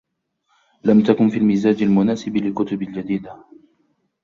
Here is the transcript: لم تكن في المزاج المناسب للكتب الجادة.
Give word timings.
لم 0.83 1.03
تكن 1.03 1.29
في 1.29 1.37
المزاج 1.37 1.83
المناسب 1.83 2.37
للكتب 2.37 2.81
الجادة. 2.81 3.43